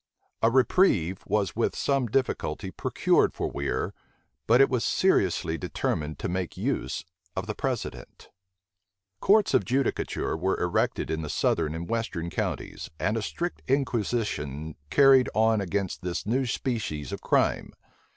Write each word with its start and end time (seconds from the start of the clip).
A 0.41 0.49
reprieve 0.49 1.19
was 1.27 1.55
with 1.55 1.75
some 1.75 2.07
difficulty 2.07 2.71
procured 2.71 3.35
for 3.35 3.51
Weir; 3.51 3.93
but 4.47 4.59
it 4.59 4.67
was 4.67 4.83
seriously 4.83 5.59
determined 5.59 6.17
to 6.17 6.27
make 6.27 6.57
use 6.57 7.05
of 7.35 7.45
the 7.45 7.53
precedent. 7.53 8.29
Courts 9.19 9.53
of 9.53 9.63
judicature 9.63 10.35
were 10.35 10.59
erected 10.59 11.11
in 11.11 11.21
the 11.21 11.29
southern 11.29 11.75
and 11.75 11.87
western 11.87 12.31
counties, 12.31 12.89
and 12.99 13.15
a 13.15 13.21
strict 13.21 13.61
inquisition 13.67 14.73
carried 14.89 15.29
on 15.35 15.61
against 15.61 16.01
this 16.01 16.25
new 16.25 16.47
species 16.47 17.11
of 17.11 17.21
crime. 17.21 17.71